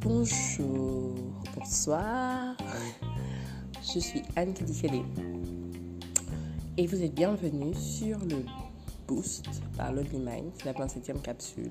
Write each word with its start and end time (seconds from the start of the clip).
Bonjour, 0.00 1.14
bonsoir. 1.54 2.56
Je 3.82 4.00
suis 4.00 4.22
Anne 4.34 4.52
Kidikele 4.52 5.02
et 6.76 6.88
vous 6.88 7.00
êtes 7.02 7.14
bienvenue 7.14 7.72
sur 7.72 8.18
le 8.18 8.44
Boost 9.06 9.46
par 9.76 9.92
Lonely 9.92 10.18
Mind, 10.18 10.50
la 10.64 10.72
27e 10.72 11.20
capsule. 11.20 11.70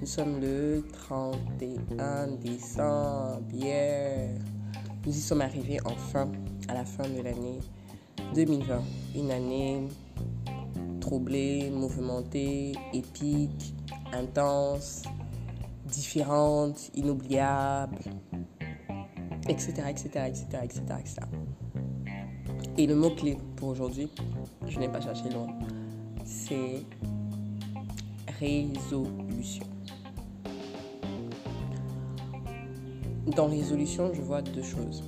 Nous 0.00 0.06
sommes 0.06 0.40
le 0.42 0.84
31 0.92 2.26
décembre. 2.42 3.40
Yeah. 3.54 4.28
Nous 5.06 5.16
y 5.16 5.20
sommes 5.20 5.40
arrivés 5.40 5.78
enfin 5.86 6.30
à 6.68 6.74
la 6.74 6.84
fin 6.84 7.08
de 7.08 7.22
l'année 7.22 7.60
2020. 8.34 8.82
Une 9.16 9.30
année 9.30 9.88
troublée, 11.08 11.70
mouvementée, 11.70 12.72
épique, 12.92 13.74
intense, 14.12 15.04
différente, 15.86 16.90
inoubliable, 16.94 17.96
etc., 19.48 19.84
etc., 19.88 20.04
etc., 20.26 20.44
etc., 20.64 20.80
etc. 21.00 21.16
Et 22.76 22.86
le 22.86 22.94
mot-clé 22.94 23.38
pour 23.56 23.70
aujourd'hui, 23.70 24.10
je 24.66 24.78
n'ai 24.78 24.88
pas 24.90 25.00
cherché 25.00 25.30
loin, 25.30 25.46
c'est 26.26 26.84
résolution. 28.38 29.64
Dans 33.34 33.46
résolution, 33.46 34.12
je 34.12 34.20
vois 34.20 34.42
deux 34.42 34.62
choses. 34.62 35.02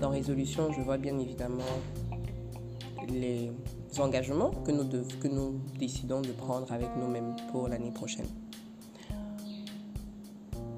Dans 0.00 0.10
résolution, 0.10 0.72
je 0.72 0.80
vois 0.80 0.96
bien 0.96 1.18
évidemment 1.18 1.74
les 3.08 3.50
engagements 4.00 4.50
que 4.64 4.72
nous, 5.28 5.60
décidons 5.78 6.20
de 6.20 6.32
prendre 6.32 6.70
avec 6.72 6.88
nous-mêmes 6.96 7.34
pour 7.50 7.68
l'année 7.68 7.90
prochaine. 7.90 8.26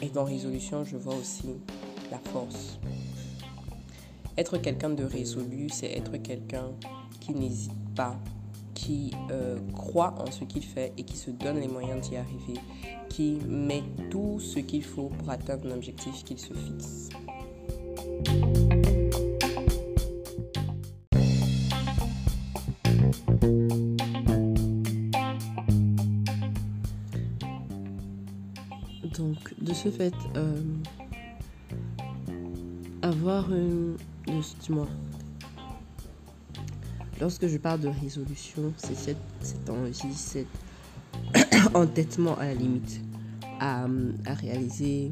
Et 0.00 0.08
dans 0.08 0.24
résolution, 0.24 0.84
je 0.84 0.96
vois 0.96 1.14
aussi 1.14 1.50
la 2.10 2.18
force. 2.18 2.78
Être 4.36 4.58
quelqu'un 4.58 4.90
de 4.90 5.04
résolu, 5.04 5.68
c'est 5.70 5.92
être 5.92 6.16
quelqu'un 6.16 6.70
qui 7.20 7.32
n'hésite 7.32 7.72
pas, 7.94 8.16
qui 8.74 9.12
euh, 9.30 9.58
croit 9.74 10.14
en 10.18 10.30
ce 10.30 10.44
qu'il 10.44 10.64
fait 10.64 10.92
et 10.96 11.04
qui 11.04 11.16
se 11.16 11.30
donne 11.30 11.60
les 11.60 11.68
moyens 11.68 12.08
d'y 12.08 12.16
arriver, 12.16 12.58
qui 13.08 13.38
met 13.46 13.84
tout 14.10 14.40
ce 14.40 14.58
qu'il 14.58 14.82
faut 14.82 15.10
pour 15.18 15.30
atteindre 15.30 15.68
un 15.68 15.76
objectif 15.76 16.24
qu'il 16.24 16.38
se 16.38 16.54
fixe. 16.54 17.10
Donc, 29.16 29.54
de 29.60 29.74
ce 29.74 29.90
fait, 29.90 30.14
euh, 30.36 30.60
avoir 33.02 33.52
une. 33.52 33.96
Dis-moi. 34.26 34.86
Lorsque 37.20 37.46
je 37.46 37.56
parle 37.58 37.80
de 37.80 37.88
résolution, 37.88 38.72
c'est 38.76 38.96
cette, 38.96 39.16
cette 39.40 39.68
envie, 39.68 40.14
cet 40.14 40.46
entêtement 41.74 42.36
à 42.38 42.46
la 42.46 42.54
limite 42.54 43.00
à, 43.60 43.84
à, 44.26 44.34
réaliser 44.34 45.10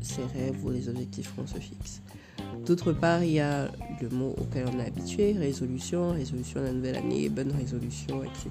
ses 0.00 0.24
rêves 0.24 0.64
ou 0.64 0.70
les 0.70 0.88
objectifs 0.88 1.32
qu'on 1.34 1.46
se 1.46 1.58
fixe. 1.58 2.00
D'autre 2.66 2.92
part, 2.92 3.22
il 3.22 3.32
y 3.32 3.40
a 3.40 3.68
le 4.00 4.08
mot 4.08 4.34
auquel 4.40 4.66
on 4.72 4.78
est 4.80 4.86
habitué, 4.86 5.32
résolution, 5.32 6.12
résolution 6.12 6.60
de 6.60 6.66
la 6.66 6.72
nouvelle 6.72 6.96
année, 6.96 7.28
bonne 7.28 7.52
résolution, 7.52 8.22
etc. 8.24 8.50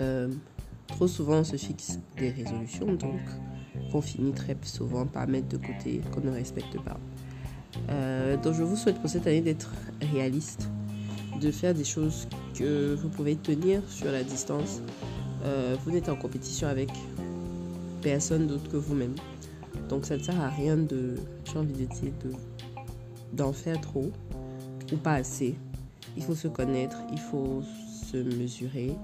Euh, 0.00 0.28
Trop 0.88 1.06
souvent, 1.06 1.38
on 1.38 1.44
se 1.44 1.56
fixe 1.56 1.98
des 2.16 2.30
résolutions, 2.30 2.94
donc 2.94 3.20
qu'on 3.92 4.00
finit 4.00 4.32
très 4.32 4.56
souvent 4.62 5.06
par 5.06 5.28
mettre 5.28 5.48
de 5.48 5.56
côté, 5.56 6.00
qu'on 6.12 6.20
ne 6.20 6.30
respecte 6.30 6.78
pas. 6.82 6.98
Euh, 7.90 8.36
donc, 8.36 8.54
je 8.54 8.62
vous 8.62 8.76
souhaite 8.76 8.98
pour 9.00 9.08
cette 9.08 9.26
année 9.26 9.40
d'être 9.40 9.70
réaliste, 10.12 10.68
de 11.40 11.50
faire 11.50 11.74
des 11.74 11.84
choses 11.84 12.26
que 12.54 12.94
vous 12.94 13.08
pouvez 13.08 13.36
tenir 13.36 13.82
sur 13.88 14.10
la 14.10 14.22
distance. 14.22 14.80
Euh, 15.44 15.76
vous 15.84 15.92
n'êtes 15.92 16.08
en 16.08 16.16
compétition 16.16 16.68
avec 16.68 16.90
personne 18.02 18.46
d'autre 18.46 18.68
que 18.70 18.76
vous-même. 18.76 19.14
Donc, 19.88 20.04
ça 20.04 20.16
ne 20.16 20.22
sert 20.22 20.40
à 20.40 20.48
rien 20.48 20.76
de, 20.76 21.14
j'ai 21.44 21.58
envie 21.58 21.74
de 21.74 21.84
dire, 21.84 22.12
d'en 23.32 23.52
faire 23.52 23.80
trop 23.80 24.10
ou 24.92 24.96
pas 24.96 25.14
assez. 25.14 25.54
Il 26.16 26.22
faut 26.22 26.34
se 26.34 26.48
connaître, 26.48 26.96
il 27.12 27.18
faut 27.18 27.62
se 28.10 28.16
mesurer 28.16 28.96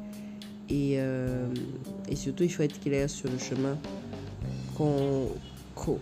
et, 0.68 0.94
euh, 0.98 1.46
et, 2.08 2.16
surtout, 2.16 2.44
il 2.44 2.52
faut 2.52 2.62
être 2.62 2.80
clair 2.80 3.08
sur 3.10 3.30
le 3.30 3.38
chemin 3.38 3.76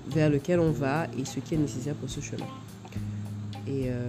vers 0.06 0.30
lequel 0.30 0.60
on 0.60 0.70
va 0.70 1.06
et 1.18 1.24
ce 1.24 1.40
qui 1.40 1.54
est 1.54 1.58
nécessaire 1.58 1.94
pour 1.94 2.08
ce 2.08 2.20
chemin. 2.20 2.46
Et, 3.66 3.84
euh, 3.86 4.08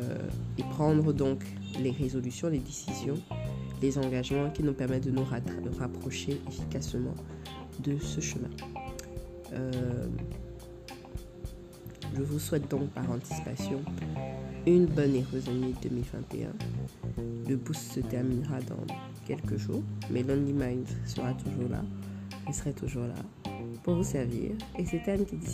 et, 0.58 0.64
prendre 0.64 1.14
donc 1.14 1.44
les 1.82 1.92
résolutions, 1.92 2.50
les 2.50 2.60
décisions, 2.60 3.18
les 3.82 3.98
engagements 3.98 4.50
qui 4.50 4.64
nous 4.64 4.74
permettent 4.74 5.06
de 5.06 5.12
nous 5.12 5.26
rapprocher 5.80 6.42
efficacement 6.48 7.14
de 7.80 7.98
ce 8.00 8.22
chemin. 8.22 8.50
Euh, 9.54 10.08
je 12.16 12.22
vous 12.22 12.40
souhaite 12.40 12.70
donc 12.70 12.90
par 12.90 13.10
anticipation 13.12 13.82
une 14.66 14.86
bonne 14.86 15.16
et 15.16 15.24
heureuse 15.24 15.50
année 15.50 15.74
2021. 15.82 16.50
Le 17.48 17.56
boost 17.56 17.94
se 17.94 18.00
terminera 18.00 18.60
dans 18.62 18.86
quelques 19.26 19.58
jours, 19.58 19.84
mais 20.10 20.24
Lonely 20.24 20.54
Mind 20.54 20.88
sera 21.06 21.34
toujours 21.34 21.70
là. 21.70 21.82
Il 22.48 22.54
serait 22.54 22.74
toujours 22.74 23.08
là 23.08 23.16
pour 23.84 23.96
vous 23.96 24.04
servir. 24.04 24.52
Et 24.78 24.86
c'est 24.86 25.08
Anne 25.10 25.26
qui 25.26 25.36
dit 25.38 25.48